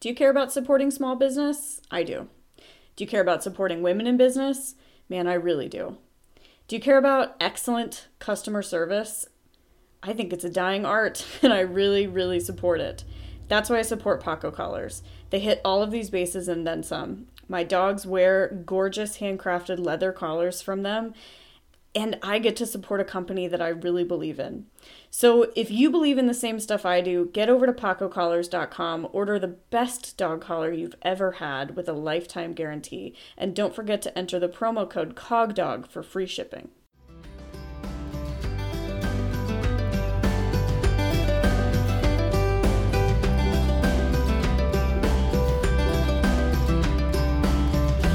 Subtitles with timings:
[0.00, 1.82] Do you care about supporting small business?
[1.90, 2.28] I do.
[2.96, 4.74] Do you care about supporting women in business?
[5.10, 5.98] Man, I really do.
[6.68, 9.26] Do you care about excellent customer service?
[10.02, 13.04] I think it's a dying art and I really, really support it.
[13.48, 15.02] That's why I support Paco Collars.
[15.28, 17.26] They hit all of these bases and then some.
[17.46, 21.12] My dogs wear gorgeous handcrafted leather collars from them,
[21.94, 24.66] and I get to support a company that I really believe in.
[25.12, 29.40] So if you believe in the same stuff I do, get over to pacocollars.com, order
[29.40, 34.16] the best dog collar you've ever had with a lifetime guarantee, and don't forget to
[34.16, 36.70] enter the promo code COGDOG for free shipping.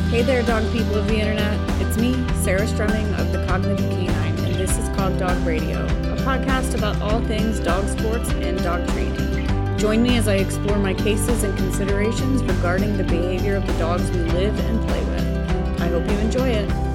[0.10, 1.60] Hey there, dog people of the internet.
[1.82, 5.86] It's me, Sarah Stremming of the Cognitive Canine, and this is Cog Dog Radio,
[6.26, 9.78] podcast about all things dog sports and dog training.
[9.78, 14.10] Join me as I explore my cases and considerations regarding the behavior of the dogs
[14.10, 15.82] we live and play with.
[15.82, 16.95] I hope you enjoy it.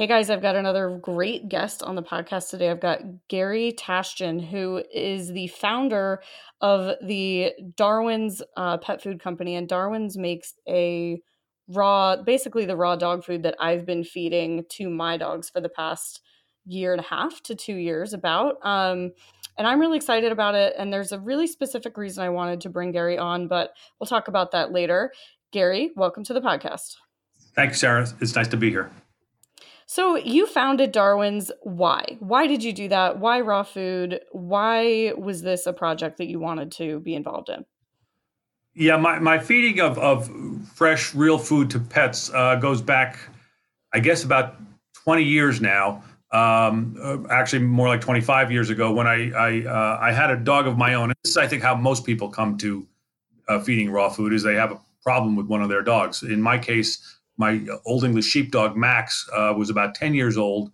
[0.00, 2.70] Hey guys, I've got another great guest on the podcast today.
[2.70, 6.22] I've got Gary Tashjian, who is the founder
[6.62, 9.56] of the Darwin's uh, Pet Food Company.
[9.56, 11.20] And Darwin's makes a
[11.68, 15.68] raw, basically the raw dog food that I've been feeding to my dogs for the
[15.68, 16.22] past
[16.64, 18.54] year and a half to two years about.
[18.62, 19.12] Um,
[19.58, 20.72] and I'm really excited about it.
[20.78, 24.28] And there's a really specific reason I wanted to bring Gary on, but we'll talk
[24.28, 25.12] about that later.
[25.52, 26.94] Gary, welcome to the podcast.
[27.54, 28.08] Thanks, Sarah.
[28.22, 28.90] It's nice to be here.
[29.92, 31.50] So you founded Darwin's.
[31.62, 32.16] Why?
[32.20, 33.18] Why did you do that?
[33.18, 34.20] Why raw food?
[34.30, 37.64] Why was this a project that you wanted to be involved in?
[38.72, 40.30] Yeah, my, my feeding of, of
[40.74, 43.18] fresh, real food to pets uh, goes back,
[43.92, 44.54] I guess, about
[45.02, 46.04] 20 years now.
[46.30, 50.36] Um, uh, actually, more like 25 years ago when I I, uh, I had a
[50.36, 51.10] dog of my own.
[51.10, 52.86] And this is, I think, how most people come to
[53.48, 56.22] uh, feeding raw food is they have a problem with one of their dogs.
[56.22, 60.70] In my case, my old English sheepdog Max uh, was about 10 years old,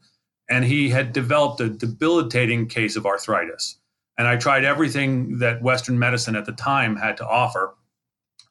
[0.51, 3.79] and he had developed a debilitating case of arthritis.
[4.19, 7.75] And I tried everything that Western medicine at the time had to offer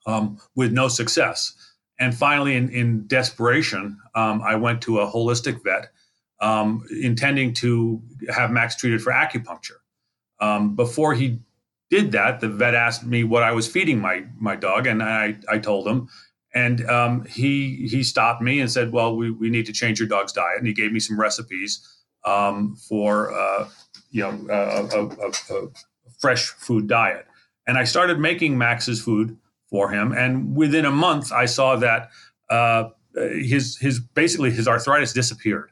[0.08, 1.54] um, with no success.
[2.00, 5.90] And finally, in, in desperation, um, I went to a holistic vet,
[6.40, 8.02] um, intending to
[8.34, 9.80] have Max treated for acupuncture.
[10.40, 11.40] Um, before he
[11.90, 15.36] did that, the vet asked me what I was feeding my my dog, and I,
[15.50, 16.10] I told him,
[16.56, 20.08] and um, he he stopped me and said, "Well, we, we need to change your
[20.08, 21.86] dog's diet." And he gave me some recipes
[22.26, 23.68] um, for uh,
[24.10, 25.68] you know a, a, a,
[26.20, 27.28] fresh food diet.
[27.68, 29.38] And I started making Max's food
[29.70, 30.14] for him.
[30.14, 32.10] And within a month, I saw that
[32.50, 35.72] uh, his his basically his arthritis disappeared.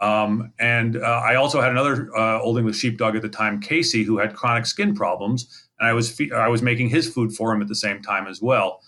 [0.00, 4.02] Um, and uh, I also had another uh, old English sheepdog at the time, Casey,
[4.02, 7.52] who had chronic skin problems, and I was fe- I was making his food for
[7.52, 8.80] him at the same time as well.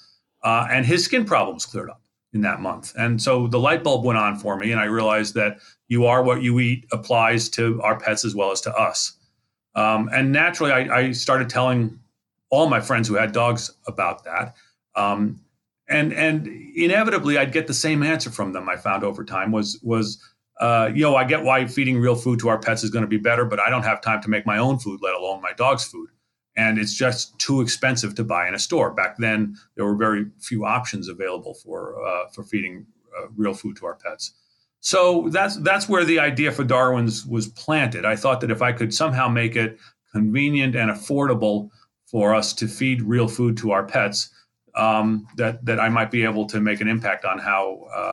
[0.43, 2.93] Uh, and his skin problems cleared up in that month.
[2.99, 6.23] And so the light bulb went on for me, and I realized that you are
[6.23, 9.15] what you eat applies to our pets as well as to us.
[9.75, 11.99] Um, and naturally, I, I, started telling
[12.51, 14.57] all my friends who had dogs about that.
[14.97, 15.41] Um,
[15.89, 18.69] and and inevitably, I'd get the same answer from them.
[18.69, 20.21] I found over time was was
[20.61, 23.09] uh, you know I get why feeding real food to our pets is going to
[23.09, 25.53] be better, but I don't have time to make my own food, let alone my
[25.57, 26.09] dog's food
[26.59, 28.91] and it's just too expensive to buy in a store.
[28.91, 32.85] Back then, there were very few options available for uh, for feeding
[33.17, 34.33] uh, real food to our pets.
[34.81, 38.05] So that's that's where the idea for Darwin's was planted.
[38.05, 39.79] I thought that if I could somehow make it
[40.13, 41.71] convenient and affordable
[42.07, 44.31] for us to feed real food to our pets,
[44.75, 48.11] um, that that I might be able to make an impact on how, uh,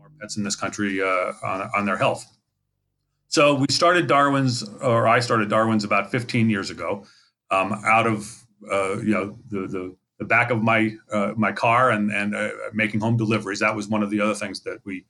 [0.00, 2.24] our pets in this country uh, on, on their health.
[3.30, 7.04] So we started Darwin's, or I started Darwin's about 15 years ago
[7.50, 11.90] um, out of uh, you know the, the, the back of my uh, my car
[11.90, 13.60] and and uh, making home deliveries.
[13.60, 15.04] That was one of the other things that we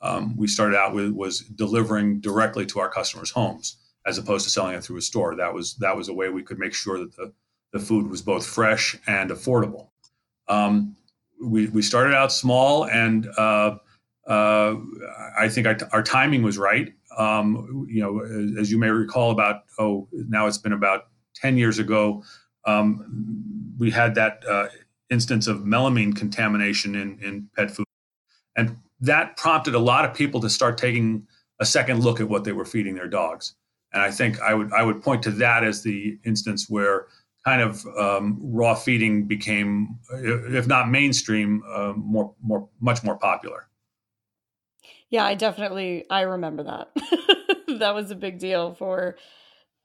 [0.00, 3.76] um, we started out with was delivering directly to our customers' homes
[4.06, 5.34] as opposed to selling it through a store.
[5.36, 7.32] That was that was a way we could make sure that the
[7.72, 9.88] the food was both fresh and affordable.
[10.48, 10.96] Um,
[11.42, 13.28] we we started out small and.
[13.36, 13.76] Uh,
[14.26, 14.76] uh,
[15.38, 16.94] I think our, timing was right.
[17.18, 21.56] Um, you know, as, as, you may recall, about oh, now it's been about 10
[21.56, 22.22] years ago,
[22.64, 24.68] um, we had that uh,
[25.10, 27.86] instance of melamine contamination in, in pet food.
[28.56, 31.26] And that prompted a lot of people to start taking
[31.60, 33.54] a second look at what they were feeding their dogs.
[33.92, 37.06] And I think I would I would point to that as the instance where
[37.44, 43.68] kind of um, raw feeding became, if not mainstream, uh, more more much more popular.
[45.10, 46.90] Yeah, I definitely I remember that.
[47.78, 49.16] that was a big deal for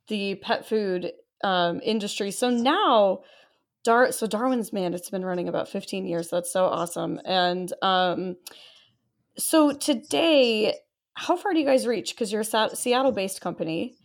[0.07, 1.11] the pet food
[1.43, 2.31] um, industry.
[2.31, 3.19] So now,
[3.83, 6.29] Dar so Darwin's man, it's been running about 15 years.
[6.29, 7.19] That's so awesome.
[7.25, 8.35] And um,
[9.37, 10.75] so today,
[11.15, 12.13] how far do you guys reach?
[12.13, 13.95] Because you're a Seattle-based company.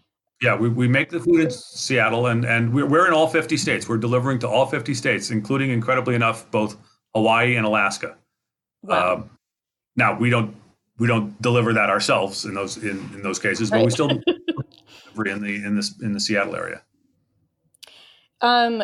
[0.42, 3.56] Yeah, we, we make the food in Seattle, and and we're, we're in all 50
[3.56, 3.88] states.
[3.88, 6.76] We're delivering to all 50 states, including, incredibly enough, both
[7.14, 8.16] Hawaii and Alaska.
[8.82, 9.14] Wow.
[9.14, 9.31] Um,
[9.96, 10.54] now we don't
[10.98, 13.78] we don't deliver that ourselves in those in, in those cases, right.
[13.78, 14.08] but we still
[15.14, 16.82] deliver in the in this in the Seattle area.
[18.44, 18.82] Um,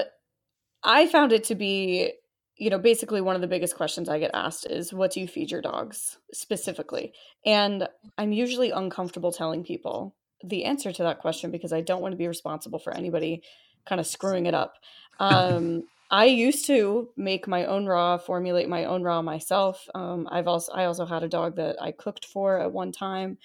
[0.82, 2.12] I found it to be,
[2.56, 5.28] you know, basically one of the biggest questions I get asked is, "What do you
[5.28, 7.12] feed your dogs specifically?"
[7.44, 7.86] And
[8.16, 12.18] I'm usually uncomfortable telling people the answer to that question because I don't want to
[12.18, 13.42] be responsible for anybody
[13.84, 14.76] kind of screwing it up.
[15.18, 19.86] Um, I used to make my own raw, formulate my own raw myself.
[19.94, 23.36] Um, I've also I also had a dog that I cooked for at one time,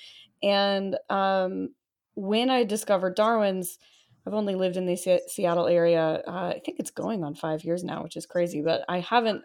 [0.41, 1.75] and um,
[2.15, 3.77] when I discovered Darwin's,
[4.25, 6.23] I've only lived in the Seattle area.
[6.27, 8.61] Uh, I think it's going on five years now, which is crazy.
[8.61, 9.43] But I haven't,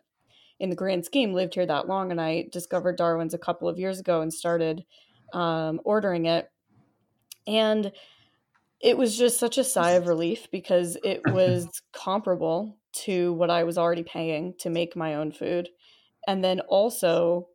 [0.58, 2.10] in the grand scheme, lived here that long.
[2.10, 4.84] And I discovered Darwin's a couple of years ago and started
[5.34, 6.50] um, ordering it,
[7.46, 7.92] and
[8.80, 13.64] it was just such a sigh of relief because it was comparable to what I
[13.64, 15.68] was already paying to make my own food.
[16.26, 17.48] And then also,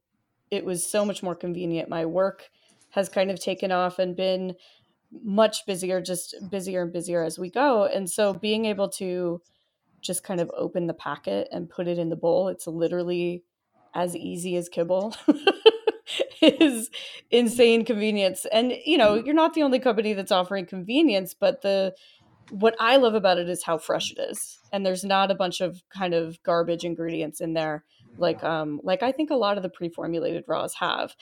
[0.51, 1.89] it was so much more convenient.
[1.89, 2.49] My work
[2.91, 4.55] has kind of taken off and been
[5.23, 7.85] much busier, just busier and busier as we go.
[7.85, 9.41] And so, being able to
[10.01, 13.43] just kind of open the packet and put it in the bowl, it's literally
[13.93, 15.15] as easy as kibble.
[16.41, 16.91] is
[17.31, 18.45] insane convenience.
[18.51, 21.95] And you know, you're not the only company that's offering convenience, but the
[22.51, 24.59] what I love about it is how fresh it is.
[24.71, 27.83] And there's not a bunch of kind of garbage ingredients in there
[28.17, 31.15] like um like I think a lot of the pre-formulated raws have.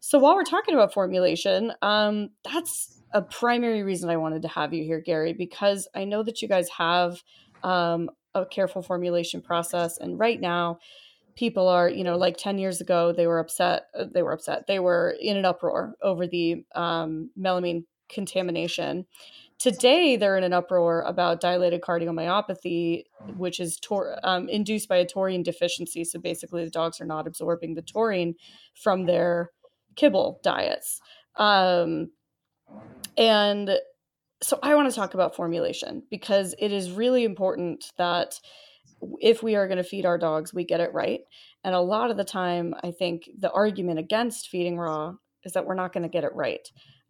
[0.00, 4.74] So while we're talking about formulation, um that's a primary reason I wanted to have
[4.74, 7.22] you here Gary because I know that you guys have
[7.62, 10.78] um a careful formulation process and right now
[11.36, 14.66] people are you know like 10 years ago they were upset uh, they were upset
[14.68, 19.06] they were in an uproar over the um, melamine contamination
[19.58, 23.02] Today, they're in an uproar about dilated cardiomyopathy,
[23.36, 26.04] which is tor- um, induced by a taurine deficiency.
[26.04, 28.36] So basically, the dogs are not absorbing the taurine
[28.74, 29.50] from their
[29.98, 31.00] kibble diets.
[31.36, 32.10] Um,
[33.16, 33.78] and
[34.40, 38.40] so I want to talk about formulation because it is really important that
[39.20, 41.20] if we are going to feed our dogs, we get it right.
[41.64, 45.14] And a lot of the time, I think the argument against feeding raw
[45.44, 46.66] is that we're not going to get it right.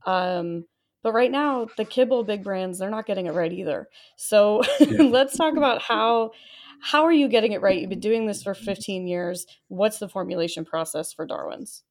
[0.06, 0.64] Um,
[1.02, 3.88] but right now, the kibble big brands, they're not getting it right either.
[4.16, 4.86] So yeah.
[5.02, 6.32] let's talk about how
[6.80, 7.80] how are you getting it right?
[7.80, 9.46] You've been doing this for 15 years.
[9.66, 11.82] What's the formulation process for Darwin's?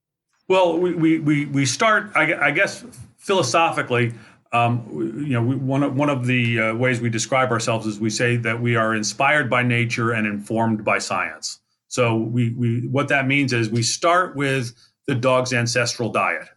[0.47, 2.85] Well, we, we, we, start, I, I guess,
[3.17, 4.13] philosophically,
[4.53, 7.99] um, you know, we, one of one of the uh, ways we describe ourselves is
[7.99, 11.59] we say that we are inspired by nature and informed by science.
[11.89, 14.73] So we, we what that means is we start with
[15.05, 16.47] the dog's ancestral diet,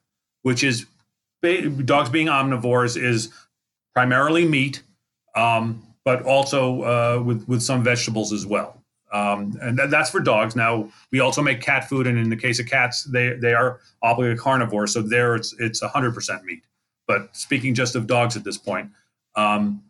[0.42, 0.86] which is
[1.84, 3.32] dogs being omnivores is
[3.92, 4.82] primarily meat,
[5.34, 8.79] um, but also uh, with with some vegetables as well.
[9.12, 10.54] Um, and th- that's for dogs.
[10.54, 13.80] Now we also make cat food, and in the case of cats, they they are
[14.02, 16.62] obligate carnivores, so there it's it's hundred percent meat.
[17.06, 18.90] But speaking just of dogs at this point,
[19.34, 19.82] um,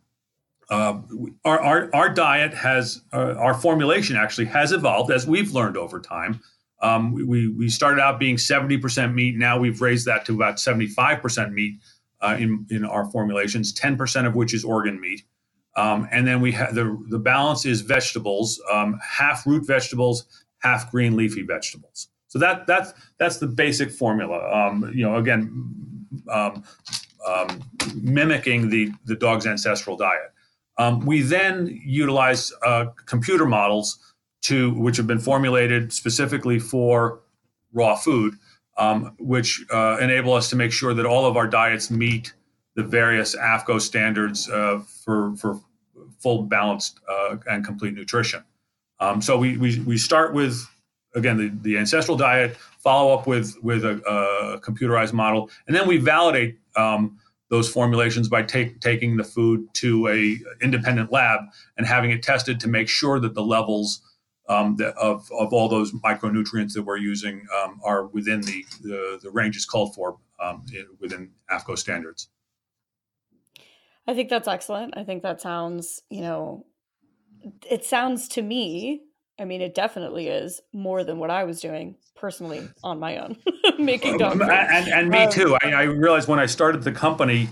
[0.70, 1.00] uh,
[1.44, 6.00] our, our our diet has uh, our formulation actually has evolved as we've learned over
[6.00, 6.40] time.
[6.82, 9.36] Um, we, we started out being 70% meat.
[9.36, 11.78] Now we've raised that to about 75% meat
[12.20, 15.22] uh, in, in our formulations, 10% of which is organ meat.
[15.76, 20.24] Um, and then we have the, the balance is vegetables, um, half root vegetables,
[20.58, 22.08] half green leafy vegetables.
[22.28, 24.38] So that that's that's the basic formula.
[24.52, 26.62] Um, you know, again, um,
[27.26, 27.60] um,
[27.94, 30.32] mimicking the the dog's ancestral diet.
[31.04, 33.98] we then utilize uh, computer models
[34.42, 37.20] to which have been formulated specifically for
[37.72, 38.34] raw food,
[38.78, 42.32] um, which uh, enable us to make sure that all of our diets meet
[42.82, 45.60] the various AAFCO standards uh, for for
[46.18, 48.42] full balanced uh, and complete nutrition.
[49.00, 50.66] Um, so we, we we start with
[51.14, 55.86] again the, the ancestral diet, follow up with with a, a computerized model, and then
[55.86, 56.58] we validate.
[56.76, 57.18] Um,
[57.50, 61.40] those formulations by take, taking the food to a independent lab
[61.76, 64.02] and having it tested to make sure that the levels
[64.48, 69.30] um, of, of all those micronutrients that we're using um, are within the, the, the
[69.32, 70.64] ranges called for um,
[71.00, 72.28] within AAFCO standards.
[74.06, 74.96] I think that's excellent.
[74.96, 76.66] I think that sounds, you know,
[77.68, 79.02] it sounds to me,
[79.38, 83.36] I mean, it definitely is more than what I was doing personally on my own,
[83.78, 84.42] making dog food.
[84.42, 85.56] And, and me um, too.
[85.62, 87.48] I, I, realized when I started the company,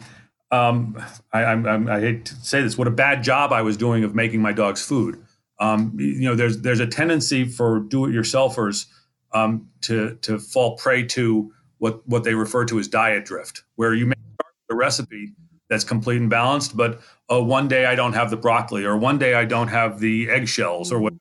[0.50, 1.02] um,
[1.32, 4.14] I, I, I, hate to say this, what a bad job I was doing of
[4.14, 5.22] making my dogs food.
[5.60, 8.86] Um, you know, there's there's a tendency for do-it-yourselfers
[9.32, 13.92] um, to to fall prey to what what they refer to as diet drift, where
[13.92, 14.18] you make
[14.68, 15.32] the recipe
[15.68, 19.18] that's complete and balanced, but oh, one day I don't have the broccoli, or one
[19.18, 21.14] day I don't have the eggshells, or what,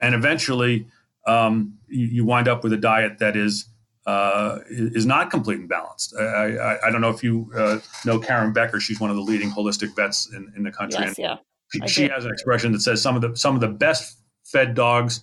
[0.00, 0.86] and eventually
[1.26, 3.66] um, you, you, wind up with a diet that is
[4.06, 6.14] uh, is not complete and balanced.
[6.18, 8.80] I, I, I don't know if you uh, know Karen Becker.
[8.80, 11.04] She's one of the leading holistic vets in, in the country.
[11.04, 11.36] Yes, yeah.
[11.72, 14.74] She, she has an expression that says some of the some of the best fed
[14.74, 15.22] dogs,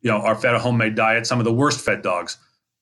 [0.00, 1.26] you know, are fed a homemade diet.
[1.26, 2.36] Some of the worst fed dogs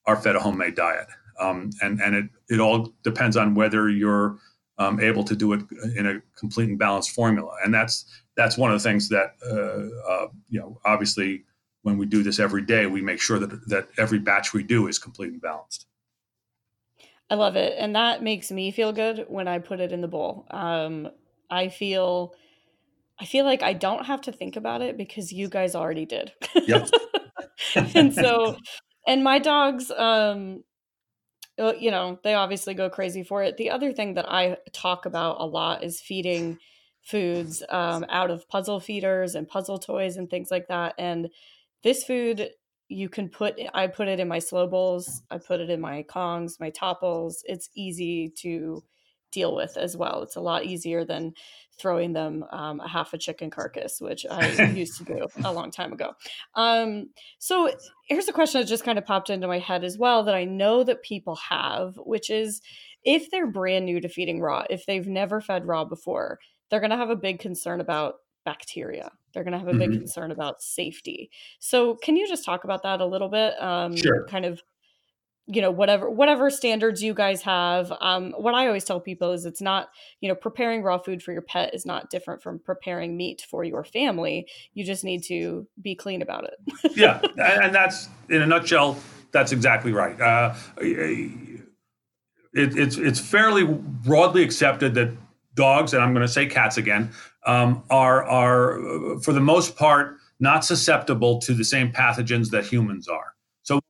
[0.05, 1.07] are fed a homemade diet.
[1.39, 4.37] Um, and and it it all depends on whether you're
[4.77, 5.61] um, able to do it
[5.95, 7.55] in a complete and balanced formula.
[7.63, 8.05] And that's
[8.35, 11.43] that's one of the things that uh, uh, you know obviously
[11.83, 14.87] when we do this every day, we make sure that that every batch we do
[14.87, 15.85] is complete and balanced.
[17.29, 20.07] I love it, and that makes me feel good when I put it in the
[20.07, 20.45] bowl.
[20.51, 21.09] Um,
[21.49, 22.33] I feel,
[23.19, 26.31] I feel like I don't have to think about it because you guys already did.
[26.55, 26.89] Yep.
[27.95, 28.57] and so,
[29.07, 30.63] and my dogs, um,
[31.57, 33.57] you know, they obviously go crazy for it.
[33.57, 36.59] The other thing that I talk about a lot is feeding
[37.01, 40.93] foods um, out of puzzle feeders and puzzle toys and things like that.
[40.97, 41.29] And
[41.83, 42.49] this food
[42.89, 46.03] you can put I put it in my slow bowls, I put it in my
[46.03, 47.35] kongs, my Toppls.
[47.43, 48.83] It's easy to
[49.37, 50.23] deal with as well.
[50.23, 51.33] It's a lot easier than
[51.77, 55.69] throwing them um, a half a chicken carcass, which I used to do a long
[55.69, 56.13] time ago.
[56.55, 57.71] Um, so
[58.07, 60.45] here's a question that just kind of popped into my head as well that I
[60.45, 62.61] know that people have, which is
[63.03, 66.39] if they're brand new to feeding raw, if they've never fed raw before,
[66.69, 69.11] they're going to have a big concern about bacteria.
[69.33, 69.99] They're going to have a big mm-hmm.
[69.99, 71.29] concern about safety.
[71.59, 73.61] So, can you just talk about that a little bit?
[73.61, 74.25] Um, sure.
[74.27, 74.61] Kind of,
[75.47, 77.91] you know, whatever whatever standards you guys have.
[78.01, 79.89] Um, what I always tell people is, it's not,
[80.19, 83.63] you know, preparing raw food for your pet is not different from preparing meat for
[83.63, 84.47] your family.
[84.73, 86.91] You just need to be clean about it.
[86.97, 88.99] yeah, and that's in a nutshell.
[89.31, 90.19] That's exactly right.
[90.19, 91.57] Uh, it,
[92.53, 95.11] it's it's fairly broadly accepted that
[95.53, 97.11] dogs, and I'm going to say cats again,
[97.45, 102.65] um, are are uh, for the most part not susceptible to the same pathogens that
[102.65, 103.33] humans are.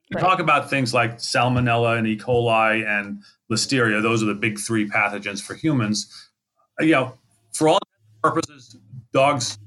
[0.08, 0.32] So when you right.
[0.32, 2.18] talk about things like salmonella and E.
[2.18, 3.22] coli and
[3.52, 6.30] listeria, those are the big three pathogens for humans.
[6.80, 7.14] Uh, you know,
[7.54, 7.80] for all
[8.24, 8.78] purposes,
[9.12, 9.58] dogs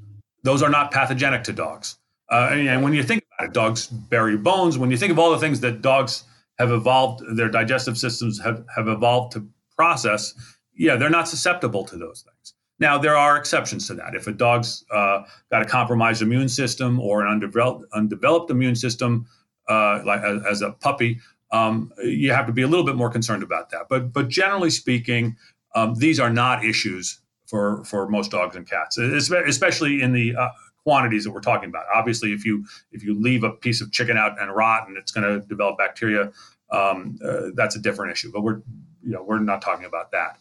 [0.42, 1.98] those are not pathogenic to dogs.
[2.30, 4.78] Uh, and, and when you think about it, dogs bury bones.
[4.78, 6.24] When you think of all the things that dogs
[6.58, 10.34] have evolved, their digestive systems have, have evolved to process,
[10.74, 12.54] yeah, they're not susceptible to those things.
[12.78, 14.14] Now, there are exceptions to that.
[14.14, 19.26] If a dog's uh, got a compromised immune system or an undeveloped, undeveloped immune system,
[19.70, 21.20] uh, like as, as, a puppy,
[21.52, 23.86] um, you have to be a little bit more concerned about that.
[23.88, 25.36] But but generally speaking,
[25.74, 30.48] um, these are not issues for for most dogs and cats, especially in the uh,
[30.84, 31.84] quantities that we're talking about.
[31.94, 35.12] Obviously, if you if you leave a piece of chicken out and rot and it's
[35.12, 36.32] going to develop bacteria,
[36.70, 38.30] um, uh, that's a different issue.
[38.32, 38.62] But we're
[39.02, 40.38] you know we're not talking about that.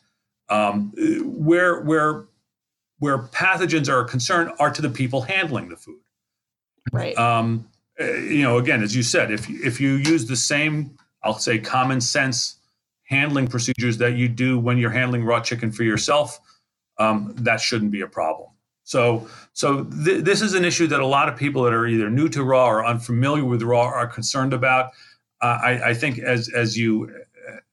[0.50, 0.92] Um,
[1.24, 2.26] where where
[3.00, 6.00] where pathogens are a concern are to the people handling the food.
[6.92, 7.18] Right.
[7.18, 7.68] Um,
[8.00, 12.02] you know, again, as you said, if if you use the same, I'll say, common
[12.02, 12.56] sense
[13.04, 16.40] handling procedures that you do when you're handling raw chicken for yourself,
[17.00, 18.50] um, that shouldn't be a problem.
[18.84, 22.10] So, so th- this is an issue that a lot of people that are either
[22.10, 24.92] new to raw or unfamiliar with raw are concerned about.
[25.42, 27.12] Uh, I, I think as as you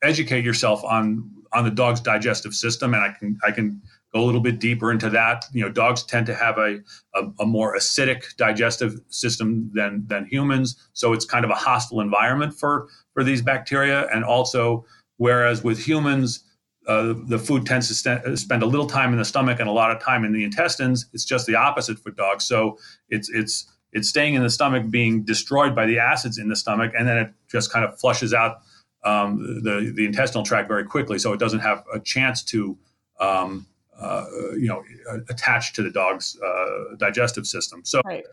[0.02, 3.80] educate yourself on on the dog's digestive system, and I can I can
[4.16, 5.44] a little bit deeper into that.
[5.52, 6.80] You know, dogs tend to have a,
[7.14, 12.00] a, a more acidic digestive system than than humans, so it's kind of a hostile
[12.00, 14.08] environment for for these bacteria.
[14.12, 14.85] And also,
[15.16, 16.44] whereas with humans,
[16.87, 19.73] uh, the food tends to st- spend a little time in the stomach and a
[19.73, 21.06] lot of time in the intestines.
[21.12, 22.44] It's just the opposite for dogs.
[22.44, 26.56] So it's it's it's staying in the stomach, being destroyed by the acids in the
[26.56, 28.58] stomach, and then it just kind of flushes out
[29.04, 32.76] um, the the intestinal tract very quickly, so it doesn't have a chance to
[33.20, 33.66] um,
[34.00, 34.83] uh, you know
[35.29, 37.85] attached to the dog's uh, digestive system.
[37.85, 38.00] So.
[38.05, 38.25] Right.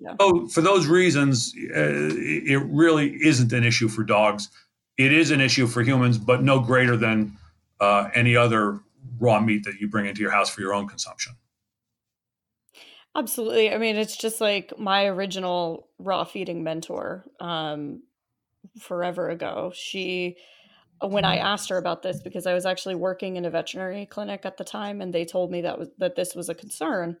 [0.00, 0.16] Yeah.
[0.20, 4.48] So for those reasons, uh, it really isn't an issue for dogs.
[4.98, 7.36] It is an issue for humans, but no greater than
[7.78, 8.80] uh, any other
[9.20, 11.34] raw meat that you bring into your house for your own consumption.
[13.14, 13.72] Absolutely.
[13.72, 17.24] I mean, it's just like my original raw feeding mentor.
[17.38, 18.02] Um,
[18.78, 19.72] forever ago.
[19.74, 20.36] She
[21.02, 21.46] when I mm-hmm.
[21.46, 24.64] asked her about this because I was actually working in a veterinary clinic at the
[24.64, 27.16] time and they told me that was that this was a concern.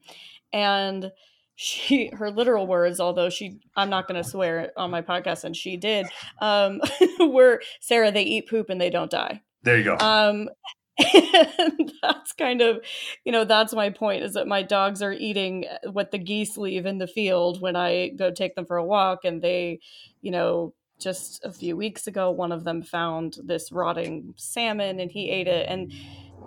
[0.52, 1.12] And
[1.56, 5.56] she her literal words although she i'm not going to swear on my podcast and
[5.56, 6.06] she did
[6.40, 6.80] um
[7.18, 10.50] were sarah they eat poop and they don't die there you go um
[11.14, 12.80] and that's kind of
[13.24, 16.84] you know that's my point is that my dogs are eating what the geese leave
[16.84, 19.80] in the field when i go take them for a walk and they
[20.20, 25.10] you know just a few weeks ago one of them found this rotting salmon and
[25.10, 25.92] he ate it and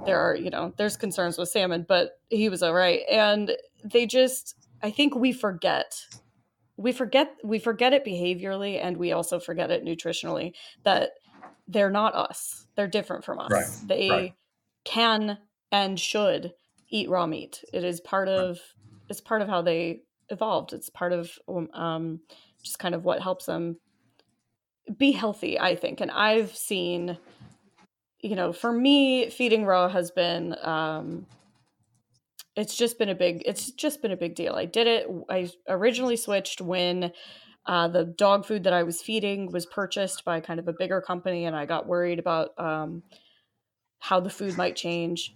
[0.05, 3.51] there are you know there's concerns with salmon but he was all right and
[3.83, 6.05] they just I think we forget
[6.77, 10.53] we forget we forget it behaviorally and we also forget it nutritionally
[10.83, 11.11] that
[11.67, 12.65] they're not us.
[12.75, 13.51] They're different from us.
[13.51, 13.87] Right.
[13.87, 14.33] They right.
[14.85, 15.37] can
[15.71, 16.53] and should
[16.89, 17.63] eat raw meat.
[17.73, 18.59] It is part of right.
[19.09, 20.73] it's part of how they evolved.
[20.73, 22.19] It's part of um, um,
[22.63, 23.77] just kind of what helps them
[24.97, 26.01] be healthy, I think.
[26.01, 27.17] And I've seen,
[28.21, 31.25] you know, for me, feeding raw has been um,
[32.55, 34.53] it's just been a big it's just been a big deal.
[34.53, 35.07] I did it.
[35.29, 37.11] I originally switched when
[37.65, 41.01] uh, the dog food that I was feeding was purchased by kind of a bigger
[41.01, 43.03] company, and I got worried about um,
[43.99, 45.35] how the food might change.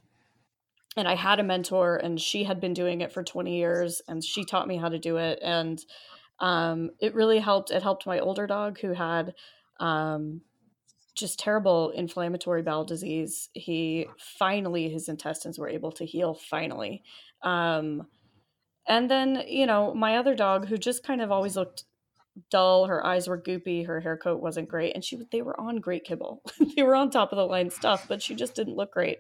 [0.96, 4.24] And I had a mentor, and she had been doing it for 20 years, and
[4.24, 5.40] she taught me how to do it.
[5.42, 5.84] And
[6.44, 7.72] um, it really helped.
[7.72, 9.34] It helped my older dog who had
[9.80, 10.42] um,
[11.16, 13.50] just terrible inflammatory bowel disease.
[13.54, 17.02] He finally, his intestines were able to heal finally.
[17.44, 18.08] Um,
[18.86, 21.86] and then, you know, my other dog who just kind of always looked
[22.50, 25.78] dull, her eyes were goopy, her hair coat wasn't great, and she they were on
[25.78, 26.44] great kibble.
[26.76, 29.20] they were on top of the line stuff, but she just didn't look great.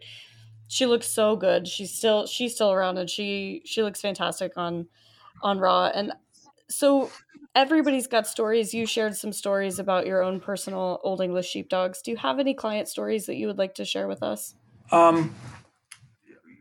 [0.68, 1.70] She looks so good.
[1.70, 4.88] She's still she's still around and she she looks fantastic on
[5.42, 5.86] on raw.
[5.86, 6.12] And
[6.70, 7.10] so
[7.55, 8.74] everybody's got stories.
[8.74, 12.01] You shared some stories about your own personal Old English sheepdogs.
[12.01, 14.55] Do you have any client stories that you would like to share with us?
[14.91, 15.34] Um,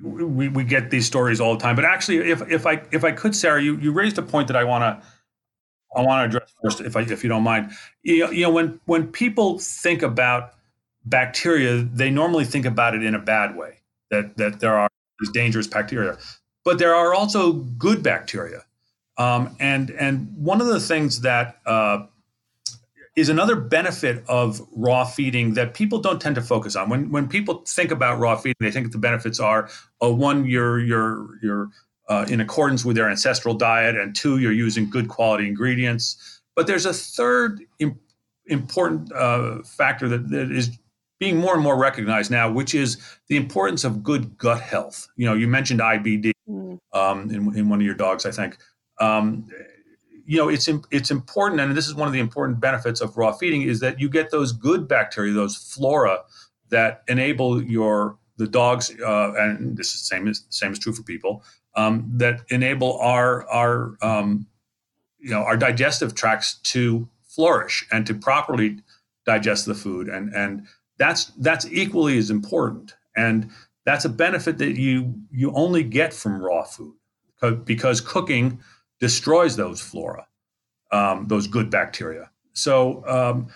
[0.02, 3.12] we, we get these stories all the time, but actually, if if I if I
[3.12, 5.06] could, Sarah, you you raised a point that I want to
[5.96, 7.70] I want to address first, if I if you don't mind.
[8.02, 10.54] You know, you know, when when people think about
[11.04, 13.78] bacteria, they normally think about it in a bad way.
[14.10, 14.88] That that there are
[15.20, 16.18] these dangerous bacteria,
[16.64, 18.64] but there are also good bacteria
[19.22, 22.06] um, and and one of the things that uh,
[23.14, 26.88] is another benefit of raw feeding that people don't tend to focus on.
[26.88, 29.68] When when people think about raw feeding, they think the benefits are
[30.00, 31.68] oh, one, you're you're you're
[32.08, 36.40] uh, in accordance with their ancestral diet, and two, you're using good quality ingredients.
[36.56, 38.00] But there's a third Im-
[38.46, 40.78] important uh, factor that, that is
[41.20, 45.06] being more and more recognized now, which is the importance of good gut health.
[45.16, 46.78] You know, you mentioned IBD mm.
[46.92, 48.58] um, in, in one of your dogs, I think
[49.00, 49.46] um,
[50.26, 53.32] you know it's it's important and this is one of the important benefits of raw
[53.32, 56.20] feeding is that you get those good bacteria those flora
[56.70, 61.02] that enable your the dogs uh, and this is same as same is true for
[61.02, 61.44] people
[61.76, 64.46] um, that enable our our um,
[65.18, 68.78] you know our digestive tracts to flourish and to properly
[69.26, 70.66] digest the food and and
[70.98, 73.50] that's that's equally as important and
[73.84, 76.94] that's a benefit that you you only get from raw food
[77.64, 78.60] because cooking
[79.02, 80.28] destroys those flora,
[80.92, 82.30] um, those good bacteria.
[82.52, 83.48] So um,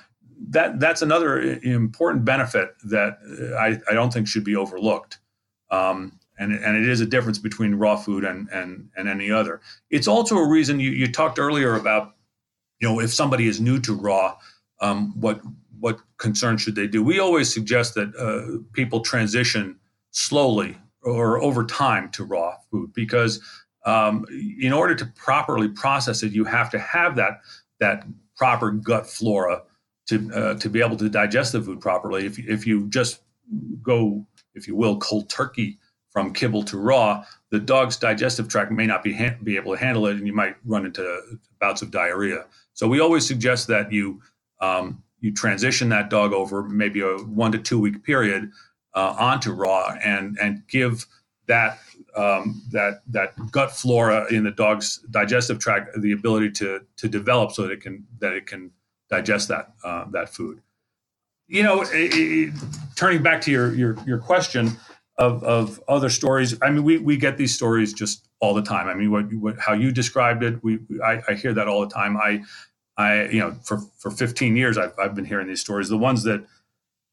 [0.48, 3.18] that that's another important benefit that
[3.56, 5.18] I, I don't think should be overlooked.
[5.70, 9.60] Um, and, and it is a difference between raw food and, and, and any other.
[9.88, 12.16] It's also a reason you, you talked earlier about,
[12.80, 14.36] you know, if somebody is new to raw,
[14.80, 15.40] um, what
[15.78, 17.04] what concern should they do?
[17.04, 19.78] We always suggest that uh, people transition
[20.10, 23.40] slowly or over time to raw food because
[23.86, 24.26] um,
[24.60, 27.40] in order to properly process it, you have to have that
[27.80, 28.04] that
[28.36, 29.62] proper gut flora
[30.08, 32.26] to uh, to be able to digest the food properly.
[32.26, 33.22] If if you just
[33.82, 35.78] go, if you will, cold turkey
[36.10, 39.78] from kibble to raw, the dog's digestive tract may not be ha- be able to
[39.78, 41.20] handle it, and you might run into
[41.60, 42.44] bouts of diarrhea.
[42.74, 44.20] So we always suggest that you
[44.60, 48.50] um, you transition that dog over maybe a one to two week period
[48.94, 51.06] uh, onto raw and and give
[51.46, 51.78] that
[52.16, 57.52] um, that that gut flora in the dog's digestive tract the ability to to develop
[57.52, 58.72] so that it can that it can
[59.10, 60.60] digest that uh, that food.
[61.48, 62.54] You know, it, it,
[62.96, 64.70] turning back to your your your question
[65.18, 66.56] of of other stories.
[66.62, 68.88] I mean, we we get these stories just all the time.
[68.88, 71.92] I mean, what, what how you described it, we I, I hear that all the
[71.92, 72.16] time.
[72.16, 72.42] I
[72.96, 75.88] I you know for for 15 years I've I've been hearing these stories.
[75.88, 76.44] The ones that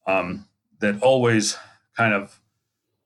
[0.07, 0.47] um,
[0.79, 1.57] that always
[1.95, 2.39] kind of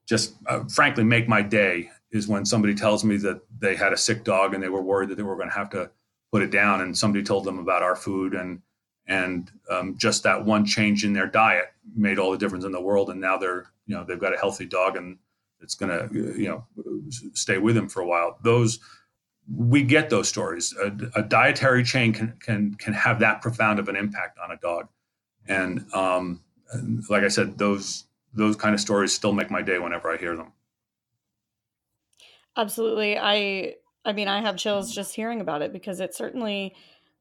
[0.08, 3.98] just uh, frankly make my day is when somebody tells me that they had a
[3.98, 5.90] sick dog and they were worried that they were going to have to
[6.32, 8.62] put it down and somebody told them about our food and
[9.10, 12.82] and um, just that one change in their diet made all the difference in the
[12.82, 15.18] world and now they're you know they've got a healthy dog and
[15.60, 16.66] it's going to you know
[17.34, 18.80] stay with them for a while those
[19.54, 20.76] we get those stories.
[20.82, 24.58] A, a, dietary chain can can can have that profound of an impact on a
[24.58, 24.88] dog,
[25.48, 26.42] and um,
[27.10, 30.36] like I said, those those kind of stories still make my day whenever I hear
[30.36, 30.54] them.
[32.56, 36.76] Absolutely, I I mean I have chills just hearing about it because it certainly,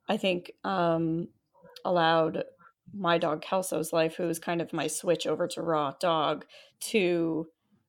[0.08, 1.28] I think, um,
[1.84, 2.44] allowed
[2.94, 6.46] my dog Kelso's life, who was kind of my switch over to raw dog,
[6.80, 7.48] to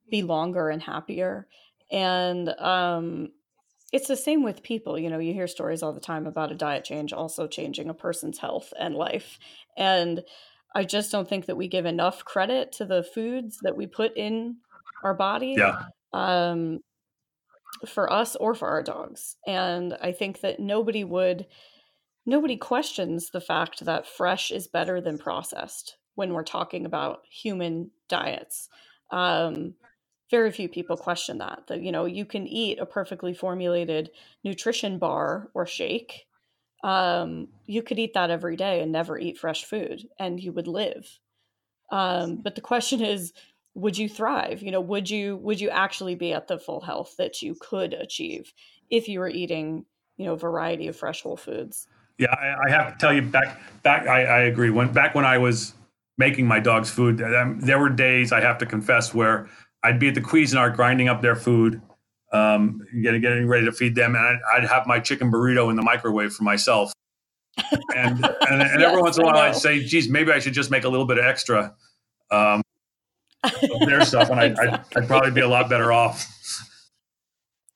[0.10, 1.48] be longer and happier.
[1.92, 3.32] And um,
[3.94, 5.00] it's the same with people.
[5.00, 7.94] You know, you hear stories all the time about a diet change also changing a
[7.94, 9.40] person's health and life.
[9.78, 10.24] And
[10.76, 14.16] I just don't think that we give enough credit to the foods that we put
[14.16, 14.58] in
[15.04, 15.56] our body.
[15.58, 15.84] Yeah.
[16.14, 16.80] Um,
[17.86, 19.36] for us or for our dogs.
[19.46, 21.46] And I think that nobody would
[22.26, 27.92] nobody questions the fact that fresh is better than processed when we're talking about human
[28.10, 28.70] diets.
[29.12, 29.76] Um,
[30.30, 34.12] very few people question that that you know you can eat a perfectly formulated
[34.44, 36.27] nutrition bar or shake
[36.88, 40.68] um, you could eat that every day and never eat fresh food and you would
[40.68, 41.20] live
[41.92, 43.34] um, but the question is
[43.76, 47.16] would you thrive you know would you would you actually be at the full health
[47.18, 48.54] that you could achieve
[48.90, 49.86] if you were eating
[50.18, 53.60] you know variety of fresh whole foods yeah, I, I, have to tell you back
[53.84, 54.08] back.
[54.08, 54.70] I, I, agree.
[54.72, 55.74] When back when I was
[56.18, 59.48] making my dog's food, um, there were days I have to confess where
[59.84, 61.82] I'd be at the Cuisinart grinding up their food,
[62.34, 65.76] um, getting getting ready to feed them, and I'd, I'd, have my chicken burrito in
[65.76, 66.92] the microwave for myself.
[67.96, 70.54] And and, and yes, every once in a while I'd say, "Geez, maybe I should
[70.54, 71.74] just make a little bit of extra."
[72.32, 72.62] Um,
[73.44, 76.26] of their stuff, and I'd, I'd, I'd probably be a lot better off.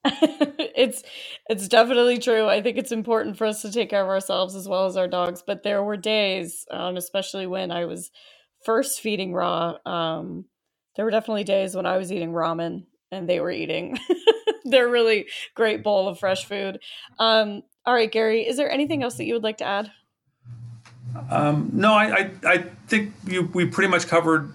[0.06, 1.04] it's
[1.48, 2.48] it's definitely true.
[2.48, 5.08] I think it's important for us to take care of ourselves as well as our
[5.08, 5.44] dogs.
[5.46, 8.12] But there were days, um, especially when I was
[8.66, 10.46] first feeding raw, um,
[10.96, 13.98] there were definitely days when I was eating ramen and they were eating
[14.66, 16.80] their really great bowl of fresh food.
[17.20, 19.92] Um, all right, Gary, is there anything else that you would like to add?
[21.30, 24.54] Um, no, I, I, I think you, we pretty much covered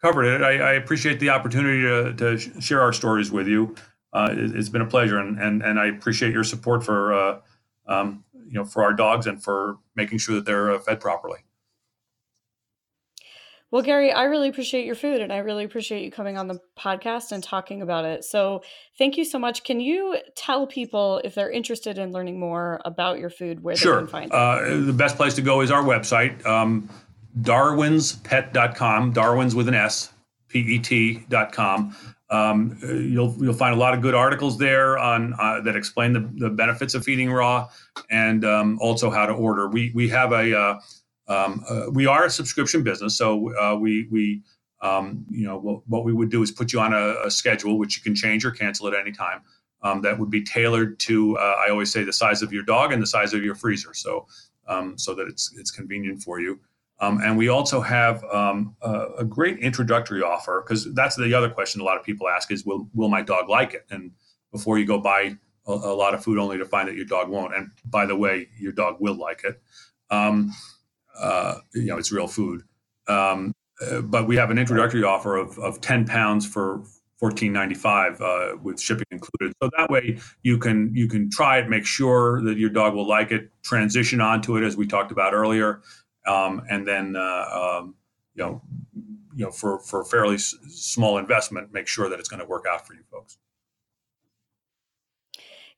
[0.00, 0.42] covered it.
[0.42, 3.74] I, I appreciate the opportunity to, to share our stories with you
[4.14, 7.40] uh, it, has been a pleasure, and, and and I appreciate your support for uh,
[7.86, 11.40] um, you know for our dogs and for making sure that they're uh, fed properly.
[13.74, 16.60] Well, Gary, I really appreciate your food and I really appreciate you coming on the
[16.78, 18.22] podcast and talking about it.
[18.22, 18.62] So,
[18.98, 19.64] thank you so much.
[19.64, 23.94] Can you tell people if they're interested in learning more about your food where sure.
[23.94, 24.32] they can find it?
[24.32, 26.88] Uh, the best place to go is our website, um,
[27.40, 30.12] darwinspet.com, Darwin's with an S,
[30.46, 31.96] P E T.com.
[32.30, 36.30] Um, you'll you'll find a lot of good articles there on uh, that explain the,
[36.36, 37.68] the benefits of feeding raw
[38.08, 39.66] and um, also how to order.
[39.66, 40.80] We we have a uh,
[41.28, 44.42] um, uh, we are a subscription business, so uh, we we
[44.80, 47.78] um, you know what, what, we would do is put you on a, a, schedule
[47.78, 49.40] which you can change or cancel at any time.
[49.82, 52.92] Um, that would be tailored to uh, I always say the size of your dog
[52.92, 54.26] and the size of your freezer, so
[54.68, 56.60] um, so that it's it's convenient for you.
[57.00, 61.50] Um, and we also have um, a, a, great introductory offer because that's the other
[61.50, 63.84] question a lot of people ask is, will, will my dog like it?
[63.90, 64.12] And
[64.52, 67.28] before you go buy a, a, lot of food only to find that your dog
[67.28, 67.54] won't.
[67.54, 69.60] And by the way, your dog will like it.
[70.10, 70.52] Um,
[71.18, 72.62] uh, you know, it's real food.
[73.08, 76.84] Um, uh, but we have an introductory offer of, of 10 pounds for
[77.22, 79.54] 14.95 uh, with shipping included.
[79.62, 83.06] So that way you can you can try it, make sure that your dog will
[83.06, 85.80] like it, transition onto it as we talked about earlier,
[86.26, 87.94] um, and then uh, um,
[88.34, 88.62] you know
[89.34, 92.46] you know for for a fairly s- small investment, make sure that it's going to
[92.46, 93.38] work out for you folks.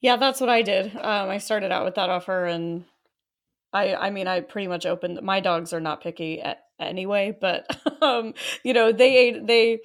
[0.00, 0.94] Yeah, that's what I did.
[0.96, 2.84] Um, I started out with that offer, and
[3.72, 5.20] I I mean I pretty much opened.
[5.22, 7.66] My dogs are not picky at, anyway, but
[8.02, 9.80] um, you know they ate they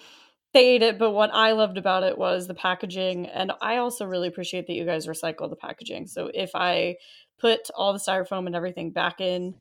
[0.54, 4.06] they ate it but what i loved about it was the packaging and i also
[4.06, 6.94] really appreciate that you guys recycle the packaging so if i
[7.41, 9.56] put all the styrofoam and everything back in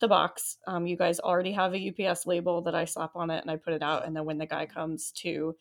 [0.00, 0.56] the box.
[0.66, 3.56] Um, you guys already have a UPS label that I slap on it and I
[3.56, 4.06] put it out.
[4.06, 5.54] And then when the guy comes to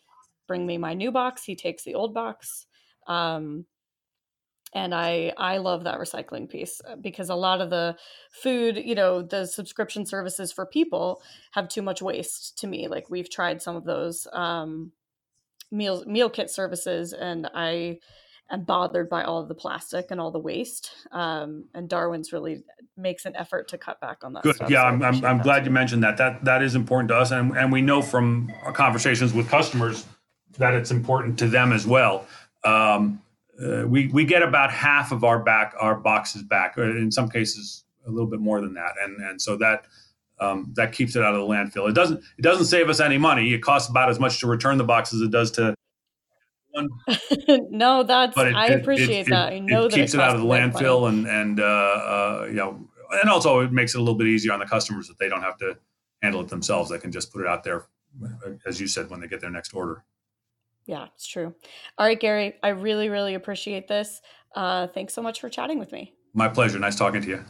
[0.47, 2.65] bring me my new box, he takes the old box.
[3.07, 3.65] Um,
[4.75, 7.95] and I I love that recycling piece uh, because a lot of the
[8.29, 12.87] food, you know, the subscription services for people have too much waste to me.
[12.87, 14.91] Like we've tried some of those um,
[15.71, 17.99] meal meal kit services, and I
[18.51, 20.91] am bothered by all of the plastic and all the waste.
[21.11, 22.63] Um, and Darwin's really
[22.97, 24.43] makes an effort to cut back on that.
[24.43, 24.57] Good.
[24.57, 25.65] Stuff, yeah, so I'm, I'm, I'm glad too.
[25.65, 26.17] you mentioned that.
[26.17, 30.05] That that is important to us, and and we know from our conversations with customers
[30.57, 32.27] that it's important to them as well.
[32.65, 33.21] Um,
[33.63, 37.29] uh, we we get about half of our back our boxes back, or in some
[37.29, 39.85] cases a little bit more than that, and and so that.
[40.37, 41.89] Um, that keeps it out of the landfill.
[41.89, 42.21] It doesn't.
[42.37, 43.53] It doesn't save us any money.
[43.53, 45.73] It costs about as much to return the box as it does to
[46.75, 46.89] one.
[47.69, 49.53] no, that's it, I appreciate it, that.
[49.53, 52.55] I know it that keeps it, out of the landfill, and and uh, uh, you
[52.55, 52.87] know,
[53.21, 55.41] and also it makes it a little bit easier on the customers that they don't
[55.41, 55.77] have to
[56.21, 56.89] handle it themselves.
[56.89, 57.87] They can just put it out there,
[58.65, 60.03] as you said, when they get their next order.
[60.85, 61.53] Yeah, it's true.
[61.97, 64.21] All right, Gary, I really, really appreciate this.
[64.55, 66.13] Uh, thanks so much for chatting with me.
[66.33, 66.79] My pleasure.
[66.79, 67.43] Nice talking to you.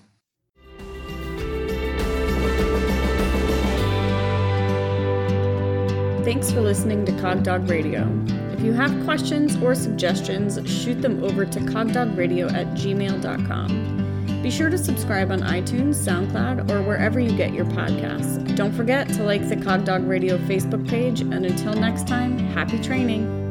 [6.23, 8.09] Thanks for listening to Cogdog Radio.
[8.51, 14.04] If you have questions or suggestions, shoot them over to cogdogradio at gmail.com.
[14.45, 18.55] Be sure to subscribe on iTunes, SoundCloud, or wherever you get your podcasts.
[18.55, 23.44] Don't forget to like the Cogdog Radio Facebook page, and until next time, happy training.